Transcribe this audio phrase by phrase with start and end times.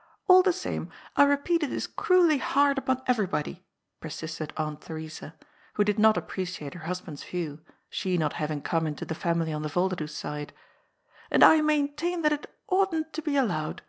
[0.28, 3.64] "All the same, I repeat it is cruelly hard upon eyery body,"
[4.00, 5.34] persisted Aunt Theresa,
[5.72, 9.62] who did not appreciate her husband's view, she not having come into the family on
[9.62, 10.56] the Volderdoes side;^*
[11.30, 13.80] and I maintain that it oughtn't to be allowed."